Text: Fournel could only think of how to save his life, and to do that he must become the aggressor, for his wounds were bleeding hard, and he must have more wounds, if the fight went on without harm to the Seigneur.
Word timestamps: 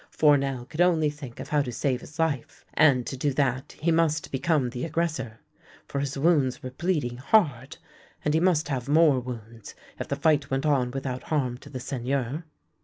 Fournel 0.09 0.65
could 0.65 0.81
only 0.81 1.11
think 1.11 1.39
of 1.39 1.49
how 1.49 1.61
to 1.61 1.71
save 1.71 2.01
his 2.01 2.17
life, 2.17 2.65
and 2.73 3.05
to 3.05 3.15
do 3.15 3.31
that 3.33 3.73
he 3.79 3.91
must 3.91 4.31
become 4.31 4.71
the 4.71 4.83
aggressor, 4.83 5.41
for 5.87 5.99
his 5.99 6.17
wounds 6.17 6.63
were 6.63 6.71
bleeding 6.71 7.17
hard, 7.17 7.77
and 8.25 8.33
he 8.33 8.39
must 8.39 8.69
have 8.69 8.89
more 8.89 9.19
wounds, 9.19 9.75
if 9.99 10.07
the 10.07 10.15
fight 10.15 10.49
went 10.49 10.65
on 10.65 10.89
without 10.89 11.21
harm 11.25 11.55
to 11.59 11.69
the 11.69 11.79
Seigneur. 11.79 12.45